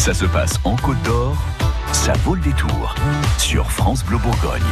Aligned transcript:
Ça 0.00 0.14
se 0.14 0.24
passe 0.24 0.58
en 0.64 0.76
Côte 0.76 1.02
d'Or, 1.02 1.36
ça 1.92 2.14
vaut 2.24 2.34
le 2.34 2.40
détour 2.40 2.94
sur 3.36 3.70
France 3.70 4.02
Bleu 4.02 4.16
Bourgogne. 4.16 4.62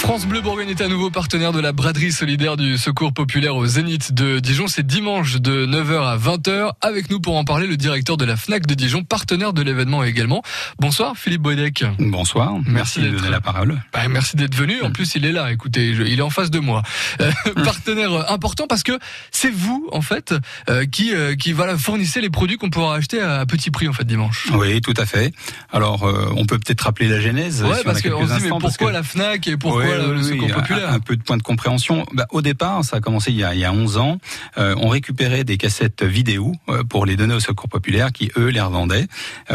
France 0.00 0.26
Bleu 0.26 0.40
Bourgogne 0.40 0.70
est 0.70 0.80
à 0.80 0.88
nouveau 0.88 1.10
partenaire 1.10 1.52
de 1.52 1.60
la 1.60 1.72
braderie 1.72 2.10
solidaire 2.10 2.56
du 2.56 2.78
Secours 2.78 3.12
Populaire 3.12 3.54
au 3.54 3.66
Zénith 3.66 4.14
de 4.14 4.40
Dijon. 4.40 4.66
C'est 4.66 4.84
dimanche 4.84 5.36
de 5.36 5.66
9h 5.66 6.02
à 6.02 6.16
20h. 6.16 6.72
Avec 6.80 7.10
nous 7.10 7.20
pour 7.20 7.36
en 7.36 7.44
parler, 7.44 7.66
le 7.66 7.76
directeur 7.76 8.16
de 8.16 8.24
la 8.24 8.36
FNAC 8.36 8.66
de 8.66 8.72
Dijon, 8.72 9.04
partenaire 9.04 9.52
de 9.52 9.60
l'événement 9.62 10.02
également. 10.02 10.42
Bonsoir 10.78 11.16
Philippe 11.16 11.42
Boydec. 11.42 11.84
Bonsoir, 11.98 12.54
merci, 12.66 13.02
de 13.02 13.10
donner 13.10 13.28
la 13.28 13.42
parole. 13.42 13.82
Bah, 13.92 14.00
merci 14.08 14.36
d'être 14.36 14.54
venu. 14.54 14.82
En 14.82 14.90
plus, 14.90 15.14
il 15.16 15.26
est 15.26 15.32
là, 15.32 15.52
écoutez, 15.52 15.90
il 15.90 16.18
est 16.18 16.22
en 16.22 16.30
face 16.30 16.50
de 16.50 16.60
moi. 16.60 16.82
Euh, 17.20 17.30
partenaire 17.62 18.32
important 18.32 18.66
parce 18.66 18.82
que 18.82 18.98
c'est 19.30 19.52
vous, 19.52 19.86
en 19.92 20.00
fait, 20.00 20.34
euh, 20.70 20.86
qui, 20.86 21.14
euh, 21.14 21.36
qui 21.36 21.52
voilà, 21.52 21.76
fournissez 21.76 22.22
les 22.22 22.30
produits 22.30 22.56
qu'on 22.56 22.70
pourra 22.70 22.96
acheter 22.96 23.20
à 23.20 23.44
petit 23.44 23.70
prix, 23.70 23.86
en 23.86 23.92
fait, 23.92 24.04
dimanche. 24.04 24.48
Oui, 24.54 24.80
tout 24.80 24.94
à 24.96 25.04
fait. 25.04 25.32
Alors, 25.70 26.10
on 26.36 26.46
peut 26.46 26.58
peut-être 26.58 26.80
rappeler 26.80 27.06
la 27.06 27.20
genèse. 27.20 27.62
Ouais, 27.62 27.82
parce 27.84 28.00
qu'on 28.00 28.26
se 28.26 28.38
dit, 28.38 28.44
mais 28.44 28.58
pourquoi 28.58 28.92
la 28.92 29.02
FNAC 29.02 29.46
et 29.46 29.56
pourquoi 29.58 29.89
le 29.98 30.22
Secours 30.22 30.48
Populaire 30.48 30.90
un, 30.90 31.00
peu 31.00 31.16
de 31.16 31.22
point 31.22 31.36
de 31.36 31.42
compréhension. 31.42 32.06
Bah, 32.12 32.26
au 32.30 32.42
départ, 32.42 32.84
ça 32.84 32.96
a 32.96 33.00
commencé 33.00 33.30
il 33.30 33.38
y 33.38 33.44
a, 33.44 33.54
il 33.54 33.60
y 33.60 33.64
a 33.64 33.72
11 33.72 33.96
ans. 33.98 34.18
on 34.56 34.88
récupérait 34.88 35.44
des 35.44 35.56
cassettes 35.56 36.02
vidéo 36.02 36.52
pour 36.88 37.06
les 37.06 37.16
donner 37.16 37.34
au 37.34 37.40
Secours 37.40 37.68
Populaire 37.68 38.12
qui, 38.12 38.30
eux, 38.36 38.48
les 38.48 38.60
revendaient. 38.60 39.06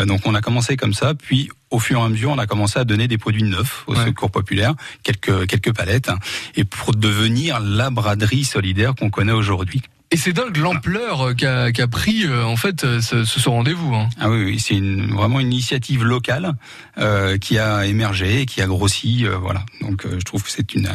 donc, 0.06 0.22
on 0.26 0.36
a 0.36 0.42
commencé 0.42 0.78
comme 0.78 0.94
ça. 0.94 1.14
Puis, 1.14 1.50
au 1.72 1.80
fur 1.80 2.00
et 2.00 2.04
à 2.04 2.10
mesure, 2.10 2.32
on 2.32 2.38
a 2.38 2.48
commencé 2.48 2.80
à 2.80 2.84
donner 2.84 3.08
des 3.08 3.18
produits 3.18 3.44
neufs 3.44 3.84
au 3.88 3.96
Secours 3.96 4.32
Populaire, 4.32 4.74
quelques, 5.04 5.48
quelques 5.48 5.74
palettes, 5.74 6.10
hein, 6.10 6.18
et 6.56 6.64
pour 6.64 6.96
devenir 6.96 7.60
la 7.60 7.90
braderie 7.90 8.46
solidaire 8.46 8.96
qu'on 8.96 9.10
connaît 9.10 9.32
aujourd'hui. 9.32 9.82
Et 10.16 10.18
c'est 10.18 10.32
dingue 10.32 10.56
l'ampleur 10.56 11.36
qu'a 11.36 11.74
qu 11.74 11.88
pris 11.88 12.24
euh, 12.24 12.46
en 12.46 12.56
fait 12.56 13.02
ce, 13.02 13.26
ce 13.26 13.50
rendez-vous. 13.50 13.94
Hein. 13.94 14.08
Ah 14.18 14.30
oui, 14.30 14.62
c'est 14.62 14.80
vraiment 14.80 15.42
une 15.42 15.52
initiative 15.52 16.06
locale 16.06 16.54
euh, 16.98 17.38
qui 17.38 17.60
a 17.60 17.86
émergé, 17.86 18.46
qui 18.46 18.62
a 18.62 18.66
grossi, 18.66 19.26
euh, 19.26 19.36
voilà. 19.36 19.66
Donc 19.82 20.06
euh, 20.06 20.16
je 20.18 20.24
trouve 20.24 20.42
que 20.42 20.50
c'est 20.50 20.74
une 20.74 20.88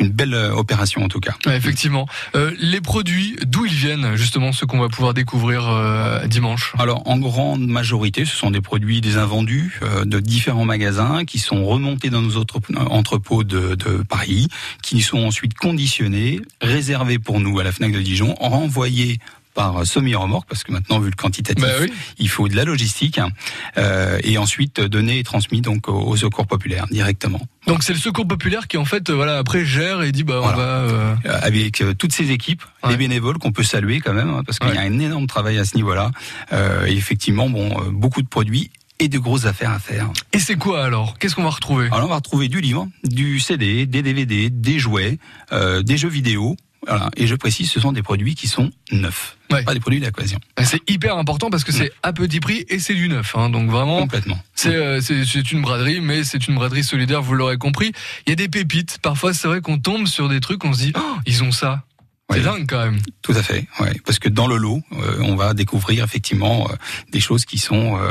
une 0.00 0.10
belle 0.10 0.34
euh, 0.34 0.52
opération 0.54 1.04
en 1.04 1.08
tout 1.08 1.20
cas. 1.20 1.34
Ouais, 1.46 1.56
effectivement. 1.56 2.06
Euh, 2.34 2.50
les 2.58 2.80
produits, 2.80 3.36
d'où 3.46 3.66
ils 3.66 3.72
viennent 3.72 4.16
justement, 4.16 4.52
ceux 4.52 4.66
qu'on 4.66 4.80
va 4.80 4.88
pouvoir 4.88 5.14
découvrir 5.14 5.68
euh, 5.68 6.26
dimanche? 6.26 6.72
Alors 6.78 7.02
en 7.06 7.18
grande 7.18 7.66
majorité, 7.66 8.24
ce 8.24 8.34
sont 8.34 8.50
des 8.50 8.60
produits 8.60 9.00
des 9.00 9.16
invendus 9.16 9.78
euh, 9.82 10.04
de 10.04 10.18
différents 10.20 10.64
magasins 10.64 11.24
qui 11.24 11.38
sont 11.38 11.64
remontés 11.64 12.10
dans 12.10 12.22
nos 12.22 12.36
autres 12.36 12.60
entrepôts 12.76 13.44
de, 13.44 13.74
de 13.74 14.02
Paris, 14.02 14.48
qui 14.82 15.02
sont 15.02 15.18
ensuite 15.18 15.54
conditionnés, 15.54 16.40
réservés 16.60 17.18
pour 17.18 17.40
nous 17.40 17.58
à 17.60 17.64
la 17.64 17.72
Fnac 17.72 17.92
de 17.92 18.00
Dijon, 18.00 18.34
renvoyés 18.40 19.18
par 19.54 19.86
semi-remorque, 19.86 20.48
parce 20.48 20.64
que 20.64 20.72
maintenant, 20.72 20.98
vu 21.00 21.10
le 21.10 21.16
quantitatif, 21.16 21.64
bah 21.64 21.72
oui. 21.80 21.92
il 22.18 22.28
faut 22.28 22.48
de 22.48 22.56
la 22.56 22.64
logistique, 22.64 23.18
hein, 23.18 23.30
euh, 23.78 24.18
et 24.22 24.38
ensuite 24.38 24.80
donné 24.80 25.18
et 25.18 25.22
transmis 25.22 25.60
donc 25.60 25.88
aux 25.88 26.16
secours 26.16 26.46
populaires 26.46 26.86
directement. 26.90 27.40
Donc 27.66 27.82
c'est 27.82 27.92
le 27.92 27.98
secours 27.98 28.26
populaire 28.26 28.68
qui 28.68 28.76
en 28.76 28.84
fait 28.84 29.10
voilà 29.10 29.38
après 29.38 29.64
gère 29.64 30.02
et 30.02 30.12
dit 30.12 30.24
bah 30.24 30.40
voilà. 30.40 30.56
on 30.56 30.56
va 30.56 30.64
euh... 30.64 31.14
avec 31.42 31.80
euh, 31.82 31.94
toutes 31.94 32.12
ces 32.12 32.30
équipes, 32.30 32.62
ouais. 32.82 32.90
les 32.90 32.96
bénévoles 32.96 33.38
qu'on 33.38 33.52
peut 33.52 33.62
saluer 33.62 34.00
quand 34.00 34.12
même 34.12 34.30
hein, 34.30 34.42
parce 34.44 34.58
qu'il 34.58 34.70
ouais. 34.70 34.76
y 34.76 34.78
a 34.78 34.82
un 34.82 34.98
énorme 34.98 35.26
travail 35.26 35.58
à 35.58 35.64
ce 35.64 35.76
niveau-là. 35.76 36.10
Euh, 36.52 36.86
et 36.86 36.92
effectivement 36.92 37.48
bon 37.48 37.70
euh, 37.80 37.90
beaucoup 37.90 38.22
de 38.22 38.28
produits 38.28 38.70
et 38.98 39.08
de 39.08 39.18
grosses 39.18 39.46
affaires 39.46 39.70
à 39.70 39.78
faire. 39.78 40.10
Et 40.32 40.38
c'est 40.38 40.56
quoi 40.56 40.84
alors? 40.84 41.18
Qu'est-ce 41.18 41.34
qu'on 41.34 41.42
va 41.42 41.50
retrouver? 41.50 41.86
Alors 41.86 42.04
on 42.04 42.08
va 42.08 42.16
retrouver 42.16 42.48
du 42.48 42.60
livre, 42.60 42.86
du 43.02 43.40
CD, 43.40 43.86
des 43.86 44.02
DVD, 44.02 44.50
des 44.50 44.78
jouets, 44.78 45.18
euh, 45.52 45.82
des 45.82 45.96
jeux 45.96 46.08
vidéo. 46.08 46.56
Voilà. 46.86 47.10
Et 47.16 47.26
je 47.26 47.34
précise, 47.34 47.70
ce 47.70 47.78
sont 47.78 47.92
des 47.92 48.02
produits 48.02 48.34
qui 48.34 48.48
sont 48.48 48.70
neufs, 48.90 49.36
ouais. 49.50 49.62
pas 49.64 49.74
des 49.74 49.80
produits 49.80 50.00
d'occasion. 50.00 50.38
C'est 50.62 50.80
hyper 50.88 51.16
important 51.18 51.50
parce 51.50 51.62
que 51.62 51.72
c'est 51.72 51.92
à 52.02 52.12
petit 52.12 52.40
prix 52.40 52.64
et 52.68 52.78
c'est 52.78 52.94
du 52.94 53.08
neuf. 53.08 53.36
Hein, 53.36 53.50
donc 53.50 53.70
vraiment, 53.70 53.98
complètement. 53.98 54.38
C'est 54.54 54.74
euh, 54.74 55.00
une 55.00 55.60
braderie, 55.60 56.00
mais 56.00 56.24
c'est 56.24 56.48
une 56.48 56.54
braderie 56.54 56.84
solidaire. 56.84 57.20
Vous 57.22 57.34
l'aurez 57.34 57.58
compris. 57.58 57.92
Il 58.26 58.30
y 58.30 58.32
a 58.32 58.36
des 58.36 58.48
pépites. 58.48 58.98
Parfois, 59.02 59.34
c'est 59.34 59.48
vrai 59.48 59.60
qu'on 59.60 59.78
tombe 59.78 60.06
sur 60.06 60.28
des 60.28 60.40
trucs, 60.40 60.64
on 60.64 60.72
se 60.72 60.82
dit, 60.82 60.92
oh, 60.96 61.16
ils 61.26 61.44
ont 61.44 61.52
ça. 61.52 61.84
C'est 62.32 62.42
dingue 62.42 62.66
quand 62.68 62.84
même. 62.84 62.98
Tout 63.22 63.32
à 63.32 63.42
fait, 63.42 63.66
ouais. 63.80 63.92
parce 64.04 64.18
que 64.18 64.28
dans 64.28 64.46
le 64.46 64.56
lot, 64.56 64.82
euh, 64.92 65.18
on 65.20 65.36
va 65.36 65.54
découvrir 65.54 66.04
effectivement 66.04 66.68
euh, 66.70 66.74
des 67.12 67.20
choses 67.20 67.44
qui 67.44 67.58
sont 67.58 67.96
euh, 67.96 68.10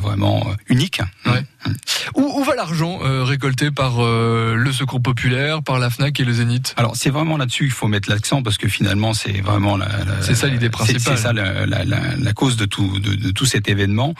vraiment 0.00 0.46
uniques. 0.68 1.00
Ouais. 1.24 1.40
Mmh. 1.40 1.72
Où, 2.14 2.40
où, 2.40 2.44
va 2.44 2.54
l'argent 2.54 3.00
récolté 3.24 3.70
par 3.70 4.00
le 4.00 4.70
Secours 4.72 5.02
Populaire, 5.02 5.62
par 5.62 5.80
la 5.80 5.90
Fnac 5.90 6.20
et 6.20 6.24
le 6.24 6.32
Zénith? 6.32 6.74
Alors 6.76 6.94
c'est 6.94 7.10
vraiment 7.10 7.36
là-dessus 7.36 7.64
qu'il 7.64 7.72
faut 7.72 7.88
mettre 7.88 8.08
l'accent 8.08 8.42
parce 8.42 8.56
que 8.56 8.68
finalement 8.68 9.14
c'est 9.14 9.40
vraiment 9.40 9.76
la, 9.76 9.88
la 9.88 10.22
c'est 10.22 10.36
ça 10.36 10.46
l'idée 10.46 10.70
principale. 10.70 11.16
C'est 11.16 11.22
ça 11.22 11.32
la, 11.32 11.66
la, 11.66 11.84
la, 11.84 12.32
cause 12.32 12.56
de 12.56 12.66
tout 12.66 13.00
de, 13.00 13.14
de 13.14 13.30
tout 13.32 13.46
cet 13.46 13.68
événement. 13.68 14.14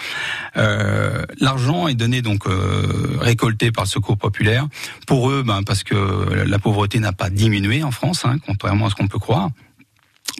L'argent 0.56 1.86
est 1.86 1.94
donné 1.94 2.20
donc 2.20 2.44
récolté 3.20 3.70
par 3.70 3.84
le 3.84 3.88
Secours 3.88 4.18
Populaire 4.18 4.66
pour 5.06 5.30
eux, 5.30 5.44
ben, 5.44 5.62
parce 5.62 5.84
que 5.84 5.94
la 6.44 6.58
pauvreté 6.58 6.98
n'a 6.98 7.12
pas 7.12 7.30
diminué 7.30 7.84
en 7.84 7.92
France, 7.92 8.24
hein, 8.24 8.38
contrairement 8.44 8.86
à 8.86 8.90
ce 8.90 8.96
qu'on 8.96 9.08
peut 9.08 9.20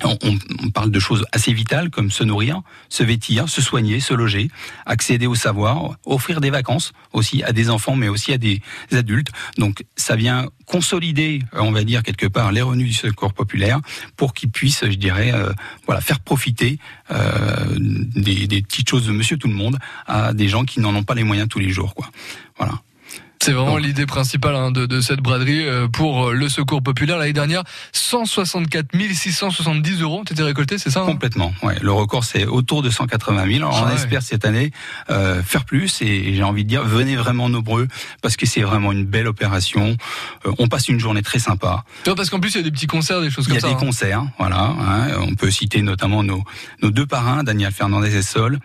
on, 0.05 0.71
parle 0.71 0.91
de 0.91 1.01
choses 1.01 1.25
assez 1.33 1.53
vitales 1.53 1.91
comme 1.91 2.11
se 2.11 2.23
nourrir, 2.23 2.61
se 2.89 3.03
vêtir, 3.03 3.49
se 3.49 3.63
soigner, 3.63 4.01
se 4.01 4.13
loger, 4.13 4.51
accéder 4.85 5.27
au 5.27 5.35
savoir, 5.35 5.97
offrir 6.05 6.41
des 6.41 6.51
vacances 6.51 6.93
aussi 7.13 7.43
à 7.43 7.53
des 7.53 7.71
enfants 7.71 7.97
mais 7.97 8.09
aussi 8.09 8.33
à 8.33 8.39
des 8.39 8.61
adultes. 8.93 9.29
Donc 9.57 9.85
ça 9.97 10.17
vient 10.17 10.49
consolider, 10.67 11.41
on 11.53 11.73
va 11.73 11.85
dire 11.85 12.03
quelque 12.03 12.27
part, 12.27 12.53
les 12.53 12.63
revenus 12.63 12.89
du 12.89 12.95
secours 12.95 13.33
populaire 13.33 13.81
pour 14.17 14.35
qu'ils 14.35 14.51
puissent, 14.51 14.85
je 14.85 14.97
dirais, 14.97 15.33
euh, 15.33 15.53
voilà, 15.87 16.01
faire 16.01 16.21
profiter 16.21 16.79
euh, 17.11 17.75
des, 17.79 18.47
des 18.47 18.63
petites 18.63 18.89
choses 18.89 19.07
de 19.07 19.13
Monsieur 19.13 19.39
Tout 19.39 19.49
le 19.49 19.55
Monde 19.55 19.79
à 20.07 20.35
des 20.35 20.49
gens 20.49 20.65
qui 20.65 20.81
n'en 20.81 20.95
ont 20.95 21.05
pas 21.05 21.15
les 21.15 21.25
moyens 21.25 21.49
tous 21.49 21.59
les 21.59 21.71
jours, 21.71 21.95
quoi. 21.95 22.11
Voilà. 22.59 22.83
C'est 23.47 23.53
vraiment 23.53 23.77
l'idée 23.77 24.07
principale 24.07 24.57
hein, 24.57 24.73
de, 24.73 24.87
de, 24.87 25.01
cette 25.01 25.21
braderie 25.21 25.69
euh, 25.69 25.87
pour 25.87 26.33
le 26.33 26.49
secours 26.49 26.83
populaire. 26.83 27.17
L'année 27.17 27.33
dernière, 27.33 27.62
164 27.93 28.89
670 29.12 30.03
euros 30.03 30.19
ont 30.19 30.25
été 30.25 30.43
récoltés, 30.43 30.79
c'est 30.79 30.91
ça 30.91 31.03
hein? 31.03 31.07
Complètement. 31.07 31.55
Ouais. 31.62 31.77
Le 31.81 31.93
record, 31.93 32.25
c'est 32.25 32.45
autour 32.45 32.83
de 32.83 32.91
180 32.91 33.47
000. 33.47 33.59
Alors, 33.59 33.73
ah, 33.73 33.85
on 33.85 33.89
ouais. 33.89 33.95
espère 33.95 34.23
cette 34.23 34.45
année 34.45 34.73
euh, 35.11 35.45
faire 35.45 35.65
plus 35.65 36.03
et 36.03 36.35
j'ai 36.35 36.43
envie 36.43 36.65
de 36.65 36.69
dire, 36.69 36.83
venez 36.83 37.15
vraiment 37.15 37.49
nombreux 37.49 37.87
parce 38.21 38.37
que 38.37 38.47
c'est 38.47 38.62
vraiment 38.62 38.91
une 38.91 39.05
belle 39.05 39.29
opération. 39.29 39.97
Euh, 40.45 40.53
on 40.59 40.67
passe 40.67 40.89
une 40.89 40.99
journée 40.99 41.23
très 41.23 41.39
sympa. 41.39 41.85
Ouais, 42.05 42.17
parce 42.17 42.31
qu'en 42.31 42.41
plus, 42.41 42.53
il 42.55 42.56
y 42.56 42.61
a 42.61 42.65
des 42.65 42.73
petits 42.73 42.89
concerts, 42.89 43.21
des 43.21 43.31
choses 43.31 43.47
comme 43.47 43.61
ça. 43.61 43.69
Il 43.69 43.71
y 43.71 43.75
a 43.75 43.79
des 43.79 43.81
hein. 43.81 43.87
concerts, 43.87 44.27
voilà. 44.41 44.59
Hein. 44.59 45.09
On 45.21 45.37
peut 45.37 45.53
citer 45.53 45.83
notamment 45.83 46.25
nos, 46.25 46.43
nos 46.83 46.91
deux 46.91 47.06
parrains, 47.06 47.45
Daniel 47.45 47.71
Fernandez 47.71 48.17
et 48.17 48.23
Sol, 48.23 48.59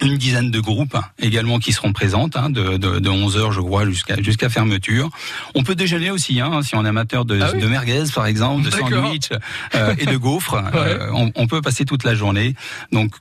une 0.00 0.16
dizaine 0.16 0.50
de 0.50 0.60
groupes 0.60 0.96
également 1.18 1.58
qui 1.58 1.72
seront 1.72 1.92
présentes 1.92 2.36
hein, 2.36 2.50
de, 2.50 2.76
de, 2.76 2.98
de 2.98 3.08
11 3.08 3.36
heures 3.36 3.52
je 3.52 3.60
crois 3.60 3.86
jusqu'à 3.86 4.20
jusqu'à 4.20 4.48
fermeture. 4.48 5.10
On 5.54 5.62
peut 5.62 5.74
déjeuner 5.74 6.10
aussi 6.10 6.40
hein, 6.40 6.62
si 6.62 6.74
on 6.74 6.84
est 6.84 6.88
amateur 6.88 7.24
de, 7.24 7.38
ah 7.40 7.50
oui 7.54 7.60
de 7.60 7.66
merguez 7.66 8.04
par 8.14 8.26
exemple, 8.26 8.64
de 8.64 8.70
sandwich 8.70 9.30
euh, 9.74 9.94
et 9.98 10.06
de 10.06 10.16
gaufres. 10.16 10.54
ouais. 10.74 10.74
euh, 10.74 11.10
on, 11.12 11.32
on, 11.36 11.46
peut 11.46 11.62
passer 11.62 11.84
toute 11.84 12.04
la 12.04 12.14
journée. 12.14 12.54
Donc 12.92 13.14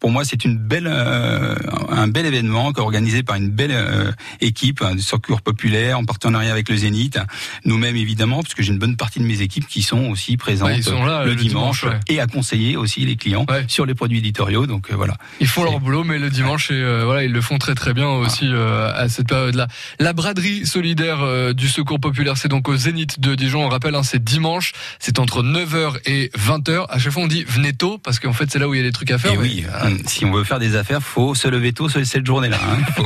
pour 0.00 0.10
moi, 0.10 0.24
c'est 0.24 0.44
une 0.44 0.56
belle, 0.56 0.88
euh, 0.90 1.54
un 1.90 2.08
bel 2.08 2.24
événement 2.24 2.72
organisé 2.76 3.22
par 3.22 3.36
une 3.36 3.50
belle 3.50 3.70
euh, 3.72 4.10
équipe 4.40 4.82
hein, 4.82 4.94
de 4.94 5.00
secours 5.00 5.42
populaire 5.42 5.98
en 5.98 6.04
partenariat 6.04 6.50
avec 6.50 6.70
le 6.70 6.76
Zénith. 6.76 7.18
Nous-mêmes, 7.66 7.96
évidemment, 7.96 8.42
parce 8.42 8.54
que 8.54 8.62
j'ai 8.62 8.72
une 8.72 8.78
bonne 8.78 8.96
partie 8.96 9.20
de 9.20 9.24
mes 9.24 9.42
équipes 9.42 9.66
qui 9.68 9.82
sont 9.82 10.06
aussi 10.06 10.38
présentes 10.38 10.68
ouais, 10.68 10.82
sont 10.82 11.04
là, 11.04 11.24
le, 11.24 11.30
le, 11.30 11.36
dimanche, 11.36 11.82
dimanche 11.82 11.94
ouais. 11.94 12.14
et 12.14 12.18
à 12.18 12.26
conseiller 12.26 12.78
aussi 12.78 13.00
les 13.00 13.16
clients 13.16 13.44
sur 13.68 13.84
les 13.84 13.94
produits 13.94 14.18
éditoriaux. 14.18 14.66
Donc 14.66 14.90
euh, 14.90 14.96
voilà. 14.96 15.14
Ils 15.38 15.46
font 15.46 15.64
leur 15.64 15.78
boulot, 15.80 16.02
mais 16.02 16.18
le 16.18 16.30
dimanche, 16.30 16.70
et, 16.70 16.74
euh, 16.74 17.04
voilà, 17.04 17.22
ils 17.22 17.32
le 17.32 17.40
font 17.42 17.58
très 17.58 17.74
très 17.74 17.92
bien 17.92 18.08
aussi 18.08 18.50
à 18.50 19.08
cette 19.08 19.28
période-là. 19.28 19.68
La 19.98 20.14
braderie 20.14 20.66
solidaire 20.66 21.54
du 21.54 21.68
Secours 21.68 22.00
populaire, 22.00 22.38
c'est 22.38 22.48
donc 22.48 22.68
au 22.68 22.76
Zénith 22.76 23.20
de 23.20 23.34
Dijon. 23.34 23.66
On 23.66 23.68
rappelle, 23.68 23.94
hein, 23.94 24.02
c'est 24.02 24.22
dimanche, 24.22 24.72
c'est 24.98 25.18
entre 25.18 25.42
9h 25.42 25.98
et 26.06 26.30
20h. 26.38 26.86
À 26.88 26.98
chaque 26.98 27.12
fois, 27.12 27.22
on 27.22 27.28
dit 27.28 27.44
venez 27.46 27.74
tôt 27.74 27.98
parce 27.98 28.18
qu'en 28.18 28.32
fait, 28.32 28.50
c'est 28.50 28.58
là 28.58 28.68
où 28.68 28.74
il 28.74 28.78
y 28.78 28.80
a 28.80 28.84
des 28.84 28.92
trucs 28.92 29.10
à 29.10 29.18
faire. 29.18 29.34
Et 29.34 29.38
oui. 29.38 29.64
Mais, 29.84 29.89
si 30.06 30.24
on 30.24 30.32
veut 30.32 30.44
faire 30.44 30.58
des 30.58 30.76
affaires, 30.76 31.02
faut 31.02 31.34
se 31.34 31.48
lever 31.48 31.72
tôt 31.72 31.88
cette 31.88 32.26
journée-là. 32.26 32.58
Hein. 32.62 33.04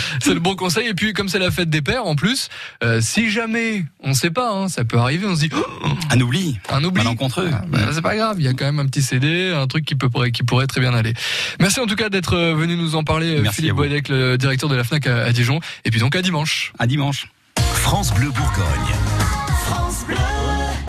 c'est 0.22 0.34
le 0.34 0.40
bon 0.40 0.54
conseil. 0.56 0.88
Et 0.88 0.94
puis, 0.94 1.12
comme 1.12 1.28
c'est 1.28 1.38
la 1.38 1.50
fête 1.50 1.70
des 1.70 1.82
pères, 1.82 2.06
en 2.06 2.16
plus, 2.16 2.48
euh, 2.82 3.00
si 3.00 3.30
jamais, 3.30 3.84
on 4.00 4.10
ne 4.10 4.14
sait 4.14 4.30
pas, 4.30 4.50
hein, 4.50 4.68
ça 4.68 4.84
peut 4.84 4.98
arriver, 4.98 5.26
on 5.26 5.34
se 5.34 5.40
dit, 5.40 5.50
oh, 5.54 5.88
un 6.10 6.20
oubli, 6.20 6.58
un 6.70 6.82
oubli, 6.84 7.02
malencontreux. 7.02 7.50
Ah, 7.52 7.64
bah, 7.68 7.78
c'est 7.92 8.02
pas 8.02 8.16
grave, 8.16 8.36
il 8.38 8.44
y 8.44 8.48
a 8.48 8.52
quand 8.52 8.64
même 8.64 8.80
un 8.80 8.86
petit 8.86 9.02
CD, 9.02 9.52
un 9.52 9.66
truc 9.66 9.84
qui 9.84 9.94
peut 9.94 10.08
qui 10.32 10.42
pourrait 10.42 10.66
très 10.66 10.80
bien 10.80 10.94
aller. 10.94 11.14
Merci 11.60 11.80
en 11.80 11.86
tout 11.86 11.96
cas 11.96 12.08
d'être 12.08 12.36
venu 12.36 12.76
nous 12.76 12.94
en 12.94 13.04
parler, 13.04 13.40
Merci 13.40 13.56
Philippe 13.56 13.74
Boydec, 13.74 14.08
le 14.08 14.36
directeur 14.38 14.68
de 14.68 14.76
la 14.76 14.84
Fnac 14.84 15.06
à, 15.06 15.24
à 15.24 15.32
Dijon. 15.32 15.60
Et 15.84 15.90
puis 15.90 16.00
donc 16.00 16.16
à 16.16 16.22
dimanche. 16.22 16.72
À 16.78 16.86
dimanche. 16.86 17.28
France 17.74 18.14
Bleu 18.14 18.30
Bourgogne. 18.30 19.03